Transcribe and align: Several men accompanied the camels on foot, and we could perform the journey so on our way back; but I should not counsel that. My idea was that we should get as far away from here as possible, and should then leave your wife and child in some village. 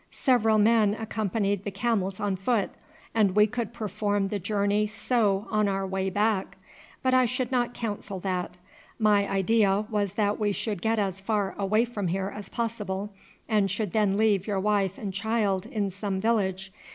Several 0.09 0.57
men 0.57 0.95
accompanied 0.95 1.63
the 1.63 1.69
camels 1.69 2.19
on 2.19 2.35
foot, 2.35 2.71
and 3.13 3.35
we 3.35 3.45
could 3.45 3.71
perform 3.71 4.29
the 4.29 4.39
journey 4.39 4.87
so 4.87 5.45
on 5.51 5.67
our 5.67 5.85
way 5.85 6.09
back; 6.09 6.57
but 7.03 7.13
I 7.13 7.25
should 7.25 7.51
not 7.51 7.75
counsel 7.75 8.19
that. 8.21 8.55
My 8.97 9.29
idea 9.29 9.85
was 9.91 10.13
that 10.13 10.39
we 10.39 10.53
should 10.53 10.81
get 10.81 10.97
as 10.97 11.21
far 11.21 11.53
away 11.55 11.85
from 11.85 12.07
here 12.07 12.33
as 12.35 12.49
possible, 12.49 13.11
and 13.47 13.69
should 13.69 13.93
then 13.93 14.17
leave 14.17 14.47
your 14.47 14.59
wife 14.59 14.97
and 14.97 15.13
child 15.13 15.67
in 15.67 15.91
some 15.91 16.19
village. 16.19 16.73